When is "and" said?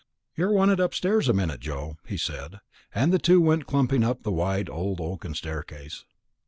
2.91-3.13